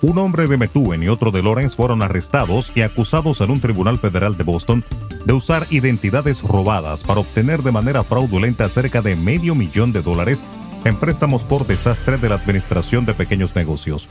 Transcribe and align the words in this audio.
Un 0.00 0.16
hombre 0.16 0.46
de 0.46 0.56
Methuen 0.56 1.02
y 1.02 1.08
otro 1.08 1.30
de 1.30 1.42
Lawrence 1.42 1.76
fueron 1.76 2.02
arrestados 2.02 2.72
y 2.74 2.80
acusados 2.80 3.42
en 3.42 3.50
un 3.50 3.60
tribunal 3.60 3.98
federal 3.98 4.38
de 4.38 4.44
Boston 4.44 4.82
de 5.26 5.34
usar 5.34 5.66
identidades 5.68 6.40
robadas 6.40 7.04
para 7.04 7.20
obtener 7.20 7.62
de 7.62 7.72
manera 7.72 8.02
fraudulenta 8.04 8.70
cerca 8.70 9.02
de 9.02 9.16
medio 9.16 9.54
millón 9.54 9.92
de 9.92 10.00
dólares 10.00 10.46
en 10.86 10.96
préstamos 10.96 11.44
por 11.44 11.66
desastre 11.66 12.16
de 12.16 12.30
la 12.30 12.36
Administración 12.36 13.04
de 13.04 13.12
Pequeños 13.12 13.54
Negocios. 13.54 14.08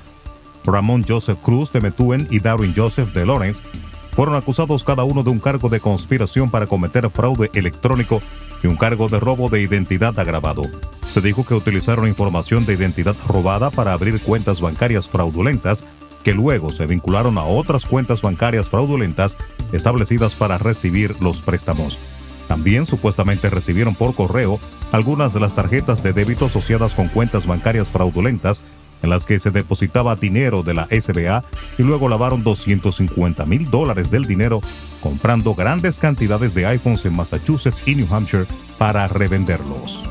Ramón 0.67 1.03
Joseph 1.07 1.39
Cruz 1.41 1.71
de 1.71 1.81
Methuen 1.81 2.27
y 2.29 2.39
Darwin 2.39 2.73
Joseph 2.75 3.13
de 3.13 3.25
Lawrence 3.25 3.63
fueron 4.11 4.35
acusados 4.35 4.83
cada 4.83 5.03
uno 5.03 5.23
de 5.23 5.29
un 5.29 5.39
cargo 5.39 5.69
de 5.69 5.79
conspiración 5.79 6.49
para 6.51 6.67
cometer 6.67 7.09
fraude 7.09 7.49
electrónico 7.53 8.21
y 8.63 8.67
un 8.67 8.75
cargo 8.75 9.07
de 9.07 9.19
robo 9.19 9.49
de 9.49 9.61
identidad 9.61 10.19
agravado. 10.19 10.63
Se 11.07 11.21
dijo 11.21 11.45
que 11.45 11.53
utilizaron 11.53 12.07
información 12.07 12.65
de 12.65 12.73
identidad 12.73 13.15
robada 13.27 13.69
para 13.69 13.93
abrir 13.93 14.19
cuentas 14.19 14.59
bancarias 14.59 15.07
fraudulentas 15.07 15.85
que 16.23 16.33
luego 16.33 16.71
se 16.73 16.85
vincularon 16.87 17.37
a 17.37 17.43
otras 17.43 17.85
cuentas 17.85 18.21
bancarias 18.21 18.67
fraudulentas 18.67 19.37
establecidas 19.71 20.35
para 20.35 20.57
recibir 20.57 21.15
los 21.21 21.41
préstamos. 21.41 21.99
También 22.47 22.85
supuestamente 22.85 23.49
recibieron 23.49 23.95
por 23.95 24.15
correo 24.15 24.59
algunas 24.91 25.33
de 25.33 25.39
las 25.39 25.55
tarjetas 25.55 26.01
de 26.01 26.13
débito 26.13 26.45
asociadas 26.45 26.95
con 26.95 27.07
cuentas 27.07 27.45
bancarias 27.45 27.87
fraudulentas 27.87 28.63
en 29.03 29.09
las 29.09 29.25
que 29.25 29.39
se 29.39 29.51
depositaba 29.51 30.15
dinero 30.15 30.63
de 30.63 30.73
la 30.73 30.87
SBA 30.87 31.43
y 31.77 31.83
luego 31.83 32.09
lavaron 32.09 32.43
250 32.43 33.45
mil 33.45 33.65
dólares 33.69 34.11
del 34.11 34.25
dinero 34.25 34.61
comprando 35.01 35.55
grandes 35.55 35.97
cantidades 35.97 36.53
de 36.53 36.65
iPhones 36.65 37.05
en 37.05 37.15
Massachusetts 37.15 37.83
y 37.85 37.95
New 37.95 38.07
Hampshire 38.13 38.45
para 38.77 39.07
revenderlos. 39.07 40.03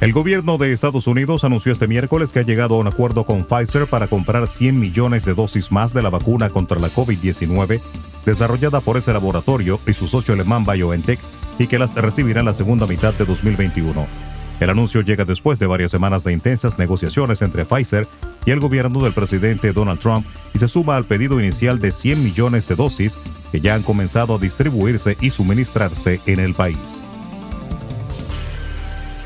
El 0.00 0.12
gobierno 0.12 0.58
de 0.58 0.72
Estados 0.72 1.06
Unidos 1.06 1.42
anunció 1.44 1.72
este 1.72 1.88
miércoles 1.88 2.32
que 2.32 2.40
ha 2.40 2.42
llegado 2.42 2.74
a 2.74 2.78
un 2.78 2.86
acuerdo 2.86 3.24
con 3.24 3.44
Pfizer 3.44 3.86
para 3.86 4.08
comprar 4.08 4.46
100 4.46 4.78
millones 4.78 5.24
de 5.24 5.34
dosis 5.34 5.72
más 5.72 5.94
de 5.94 6.02
la 6.02 6.10
vacuna 6.10 6.50
contra 6.50 6.78
la 6.78 6.88
COVID-19 6.88 7.80
desarrollada 8.26 8.80
por 8.80 8.98
ese 8.98 9.12
laboratorio 9.12 9.80
y 9.86 9.94
su 9.94 10.06
socio 10.06 10.34
alemán 10.34 10.64
BioNTech 10.66 11.18
y 11.58 11.66
que 11.66 11.78
las 11.78 11.94
recibirá 11.94 12.40
en 12.40 12.46
la 12.46 12.54
segunda 12.54 12.86
mitad 12.86 13.14
de 13.14 13.24
2021. 13.24 14.35
El 14.60 14.70
anuncio 14.70 15.02
llega 15.02 15.24
después 15.24 15.58
de 15.58 15.66
varias 15.66 15.90
semanas 15.90 16.24
de 16.24 16.32
intensas 16.32 16.78
negociaciones 16.78 17.42
entre 17.42 17.66
Pfizer 17.66 18.06
y 18.46 18.52
el 18.52 18.60
gobierno 18.60 19.02
del 19.02 19.12
presidente 19.12 19.72
Donald 19.72 20.00
Trump 20.00 20.26
y 20.54 20.58
se 20.58 20.68
suma 20.68 20.96
al 20.96 21.04
pedido 21.04 21.38
inicial 21.40 21.78
de 21.78 21.92
100 21.92 22.24
millones 22.24 22.66
de 22.66 22.76
dosis 22.76 23.18
que 23.52 23.60
ya 23.60 23.74
han 23.74 23.82
comenzado 23.82 24.36
a 24.36 24.38
distribuirse 24.38 25.16
y 25.20 25.30
suministrarse 25.30 26.20
en 26.26 26.40
el 26.40 26.54
país. 26.54 27.04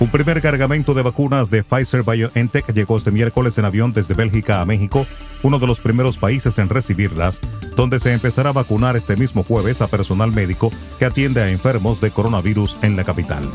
Un 0.01 0.09
primer 0.09 0.41
cargamento 0.41 0.95
de 0.95 1.03
vacunas 1.03 1.51
de 1.51 1.63
Pfizer 1.63 2.03
BioNTech 2.03 2.73
llegó 2.73 2.97
este 2.97 3.11
miércoles 3.11 3.59
en 3.59 3.67
avión 3.67 3.93
desde 3.93 4.15
Bélgica 4.15 4.63
a 4.63 4.67
México, 4.67 5.07
uno 5.43 5.59
de 5.59 5.67
los 5.67 5.79
primeros 5.79 6.17
países 6.17 6.59
en 6.59 6.71
recibirlas, 6.71 7.39
donde 7.77 8.01
se 8.01 8.15
empezará 8.15 8.49
a 8.49 8.55
vacunar 8.55 8.97
este 8.97 9.15
mismo 9.17 9.43
jueves 9.43 9.83
a 9.83 9.89
personal 9.89 10.33
médico 10.33 10.71
que 10.99 11.05
atiende 11.05 11.43
a 11.43 11.51
enfermos 11.51 12.01
de 12.01 12.11
coronavirus 12.11 12.79
en 12.81 12.97
la 12.97 13.05
capital. 13.05 13.51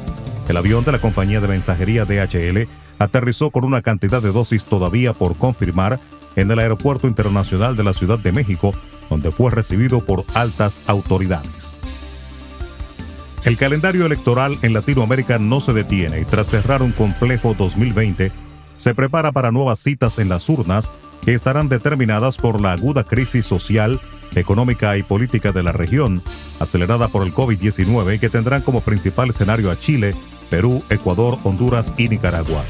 El 0.47 0.57
avión 0.57 0.83
de 0.83 0.91
la 0.91 0.99
compañía 0.99 1.41
de 1.41 1.47
mensajería 1.47 2.05
DHL 2.05 2.67
aterrizó 2.99 3.49
con 3.51 3.65
una 3.65 3.81
cantidad 3.81 4.21
de 4.21 4.31
dosis 4.31 4.65
todavía 4.65 5.13
por 5.13 5.35
confirmar 5.35 5.99
en 6.35 6.51
el 6.51 6.59
Aeropuerto 6.59 7.07
Internacional 7.07 7.75
de 7.75 7.83
la 7.83 7.93
Ciudad 7.93 8.19
de 8.19 8.31
México, 8.31 8.73
donde 9.09 9.31
fue 9.31 9.51
recibido 9.51 10.05
por 10.05 10.23
altas 10.33 10.81
autoridades. 10.87 11.79
El 13.43 13.57
calendario 13.57 14.05
electoral 14.05 14.57
en 14.63 14.73
Latinoamérica 14.73 15.37
no 15.37 15.59
se 15.59 15.73
detiene 15.73 16.19
y 16.19 16.25
tras 16.25 16.47
cerrar 16.47 16.81
un 16.81 16.91
complejo 16.91 17.53
2020, 17.53 18.31
se 18.75 18.95
prepara 18.95 19.31
para 19.31 19.51
nuevas 19.51 19.79
citas 19.79 20.19
en 20.19 20.29
las 20.29 20.49
urnas 20.49 20.89
que 21.23 21.33
estarán 21.33 21.69
determinadas 21.69 22.37
por 22.37 22.59
la 22.59 22.73
aguda 22.73 23.03
crisis 23.03 23.45
social, 23.45 23.99
económica 24.35 24.97
y 24.97 25.03
política 25.03 25.51
de 25.51 25.63
la 25.63 25.71
región, 25.71 26.21
acelerada 26.59 27.07
por 27.07 27.25
el 27.25 27.33
COVID-19 27.33 28.19
que 28.19 28.29
tendrán 28.29 28.61
como 28.63 28.81
principal 28.81 29.29
escenario 29.29 29.71
a 29.71 29.79
Chile, 29.79 30.15
Perú, 30.49 30.83
Ecuador, 30.89 31.37
Honduras 31.43 31.93
y 31.97 32.07
Nicaragua. 32.07 32.63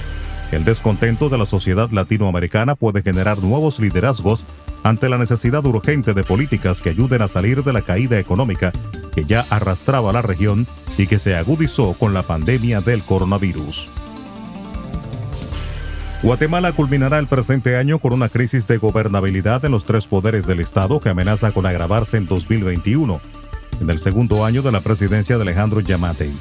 El 0.51 0.63
descontento 0.63 1.29
de 1.29 1.37
la 1.37 1.45
sociedad 1.45 1.89
latinoamericana 1.91 2.75
puede 2.75 3.01
generar 3.01 3.39
nuevos 3.39 3.79
liderazgos 3.79 4.43
ante 4.83 5.09
la 5.09 5.17
necesidad 5.17 5.65
urgente 5.65 6.13
de 6.13 6.23
políticas 6.23 6.81
que 6.81 6.91
ayuden 6.91 7.21
a 7.21 7.27
salir 7.27 7.63
de 7.63 7.73
la 7.73 7.81
caída 7.81 8.19
económica 8.19 8.71
que 9.13 9.25
ya 9.25 9.45
arrastraba 9.49 10.13
la 10.13 10.21
región 10.21 10.67
y 10.97 11.07
que 11.07 11.19
se 11.19 11.35
agudizó 11.35 11.93
con 11.93 12.13
la 12.13 12.21
pandemia 12.21 12.81
del 12.81 13.03
coronavirus. 13.03 13.89
Guatemala 16.21 16.71
culminará 16.71 17.19
el 17.19 17.27
presente 17.27 17.77
año 17.77 17.99
con 17.99 18.13
una 18.13 18.29
crisis 18.29 18.67
de 18.67 18.77
gobernabilidad 18.77 19.63
en 19.65 19.71
los 19.71 19.85
tres 19.85 20.07
poderes 20.07 20.47
del 20.47 20.59
Estado 20.59 20.99
que 20.99 21.09
amenaza 21.09 21.51
con 21.51 21.65
agravarse 21.65 22.17
en 22.17 22.25
2021, 22.25 23.21
en 23.81 23.89
el 23.89 23.99
segundo 23.99 24.43
año 24.43 24.61
de 24.61 24.71
la 24.71 24.81
presidencia 24.81 25.37
de 25.37 25.43
Alejandro 25.43 25.81
Yamatei. 25.81 26.33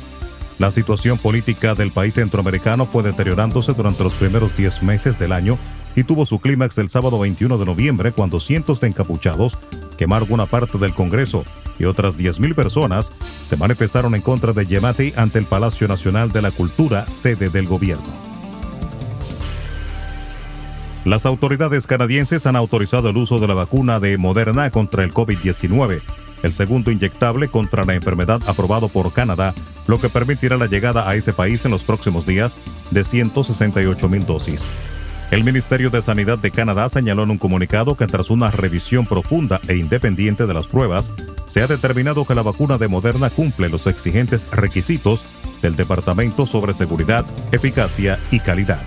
La 0.59 0.70
situación 0.70 1.19
política 1.19 1.75
del 1.75 1.91
país 1.91 2.15
centroamericano 2.15 2.87
fue 2.87 3.03
deteriorándose 3.03 3.72
durante 3.72 4.04
los 4.04 4.15
primeros 4.15 4.56
10 4.56 4.82
meses 4.84 5.19
del 5.19 5.32
año 5.32 5.59
y 5.97 6.04
tuvo 6.04 6.26
su 6.26 6.38
clímax 6.38 6.78
el 6.78 6.91
sábado 6.91 7.19
21 7.19 7.59
de 7.59 7.65
noviembre 7.65 8.12
cuando 8.12 8.38
cientos 8.38 8.81
de 8.81 8.88
encapuchados 8.88 9.59
quemaron 9.98 10.32
una 10.32 10.47
parte 10.47 10.78
del 10.78 10.94
Congreso 10.94 11.44
y 11.78 11.84
otras 11.84 12.16
10.000 12.16 12.54
personas 12.54 13.12
se 13.44 13.56
manifestaron 13.56 14.15
en 14.15 14.22
contra 14.22 14.53
de 14.53 14.65
Yemati 14.65 15.12
ante 15.16 15.41
el 15.41 15.47
Palacio 15.47 15.88
Nacional 15.88 16.31
de 16.31 16.42
la 16.42 16.53
Cultura, 16.53 17.09
sede 17.09 17.48
del 17.48 17.66
gobierno. 17.66 18.06
Las 21.04 21.26
autoridades 21.26 21.86
canadienses 21.86 22.47
han 22.47 22.56
autorizado 22.56 23.10
el 23.10 23.16
uso 23.16 23.38
de 23.38 23.48
la 23.48 23.54
vacuna 23.54 24.00
de 24.00 24.16
Moderna 24.19 24.71
contra 24.71 25.04
el 25.04 25.12
COVID-19 25.12 26.00
el 26.44 26.53
segundo 26.53 26.91
inyectable 26.91 27.48
contra 27.48 27.84
la 27.84 27.94
enfermedad 27.94 28.41
aprobado 28.47 28.88
por 28.88 29.12
Canadá, 29.12 29.54
lo 29.87 30.00
que 30.00 30.09
permitirá 30.09 30.56
la 30.56 30.67
llegada 30.67 31.09
a 31.09 31.15
ese 31.15 31.33
país 31.33 31.65
en 31.65 31.71
los 31.71 31.84
próximos 31.84 32.27
días 32.27 32.56
de 32.91 33.05
168 33.05 34.09
mil 34.09 34.25
dosis. 34.25 34.69
El 35.31 35.43
Ministerio 35.43 35.91
de 35.91 36.03
Sanidad 36.03 36.39
de 36.39 36.50
Canadá 36.50 36.89
señaló 36.89 37.25
en 37.25 37.31
un 37.31 37.39
comunicado 37.39 37.97
que 37.97 38.06
tras 38.06 38.31
una 38.31 38.50
revisión 38.50 39.05
profunda 39.06 39.61
e 39.67 39.77
independiente 39.77 40.47
de 40.47 40.55
las 40.55 40.67
pruebas, 40.67 41.11
se 41.49 41.62
ha 41.62 41.67
determinado 41.67 42.25
que 42.25 42.34
la 42.34 42.43
vacuna 42.43 42.78
de 42.78 42.89
Moderna 42.89 43.31
cumple 43.31 43.69
los 43.69 43.87
exigentes 43.87 44.50
requisitos 44.53 45.25
del 45.61 45.77
Departamento 45.77 46.47
sobre 46.47 46.75
Seguridad, 46.75 47.25
Eficacia 47.53 48.19
y 48.31 48.39
Calidad. 48.41 48.81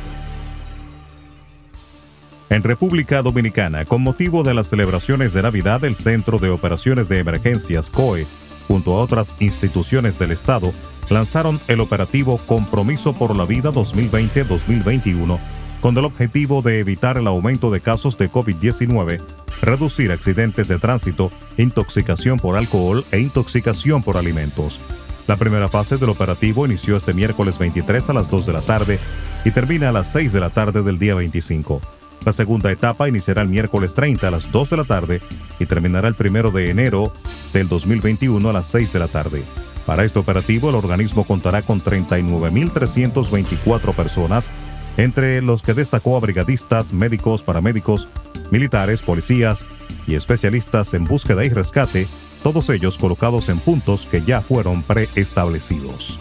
En 2.49 2.63
República 2.63 3.21
Dominicana, 3.21 3.83
con 3.83 4.01
motivo 4.01 4.41
de 4.41 4.53
las 4.53 4.67
celebraciones 4.67 5.33
de 5.33 5.41
Navidad, 5.41 5.83
el 5.83 5.97
Centro 5.97 6.39
de 6.39 6.49
Operaciones 6.49 7.09
de 7.09 7.19
Emergencias 7.19 7.89
COE, 7.89 8.25
junto 8.67 8.95
a 8.95 9.01
otras 9.01 9.41
instituciones 9.41 10.19
del 10.19 10.31
Estado, 10.31 10.73
lanzaron 11.09 11.59
el 11.67 11.79
operativo 11.79 12.37
Compromiso 12.37 13.13
por 13.13 13.35
la 13.35 13.45
Vida 13.45 13.71
2020-2021, 13.71 15.39
con 15.81 15.97
el 15.97 16.05
objetivo 16.05 16.61
de 16.61 16.79
evitar 16.79 17.17
el 17.17 17.27
aumento 17.27 17.71
de 17.71 17.81
casos 17.81 18.17
de 18.17 18.29
COVID-19, 18.31 19.21
reducir 19.61 20.11
accidentes 20.11 20.67
de 20.67 20.79
tránsito, 20.79 21.31
intoxicación 21.57 22.37
por 22.37 22.57
alcohol 22.57 23.05
e 23.11 23.19
intoxicación 23.19 24.03
por 24.03 24.17
alimentos. 24.17 24.79
La 25.27 25.35
primera 25.35 25.67
fase 25.67 25.97
del 25.97 26.09
operativo 26.09 26.65
inició 26.65 26.95
este 26.95 27.13
miércoles 27.13 27.59
23 27.59 28.09
a 28.09 28.13
las 28.13 28.29
2 28.29 28.45
de 28.45 28.53
la 28.53 28.61
tarde 28.61 28.99
y 29.43 29.51
termina 29.51 29.89
a 29.89 29.91
las 29.91 30.11
6 30.11 30.31
de 30.31 30.39
la 30.39 30.49
tarde 30.49 30.83
del 30.83 30.99
día 30.99 31.15
25. 31.15 31.81
La 32.25 32.33
segunda 32.33 32.71
etapa 32.71 33.07
iniciará 33.07 33.41
el 33.41 33.49
miércoles 33.49 33.93
30 33.93 34.27
a 34.27 34.31
las 34.31 34.51
2 34.51 34.69
de 34.69 34.77
la 34.77 34.83
tarde 34.83 35.21
y 35.59 35.65
terminará 35.65 36.07
el 36.07 36.15
primero 36.15 36.51
de 36.51 36.69
enero 36.69 37.11
del 37.53 37.67
2021 37.67 38.49
a 38.49 38.53
las 38.53 38.67
6 38.67 38.93
de 38.93 38.99
la 38.99 39.07
tarde. 39.07 39.43
Para 39.85 40.03
este 40.03 40.19
operativo, 40.19 40.69
el 40.69 40.75
organismo 40.75 41.23
contará 41.23 41.61
con 41.61 41.81
39.324 41.81 43.93
personas, 43.93 44.49
entre 44.97 45.41
los 45.41 45.63
que 45.63 45.73
destacó 45.73 46.17
a 46.17 46.19
brigadistas, 46.19 46.91
médicos, 46.91 47.43
paramédicos, 47.43 48.09
militares, 48.51 49.01
policías 49.01 49.63
y 50.05 50.15
especialistas 50.15 50.93
en 50.93 51.05
búsqueda 51.05 51.45
y 51.45 51.49
rescate, 51.49 52.07
todos 52.43 52.69
ellos 52.69 52.97
colocados 52.97 53.47
en 53.49 53.59
puntos 53.59 54.05
que 54.05 54.21
ya 54.21 54.41
fueron 54.41 54.83
preestablecidos. 54.83 56.19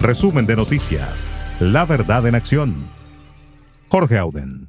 Resumen 0.00 0.46
de 0.46 0.56
noticias. 0.56 1.26
La 1.60 1.84
verdad 1.84 2.26
en 2.26 2.34
acción. 2.34 2.74
Jorge 3.88 4.18
Auden. 4.18 4.68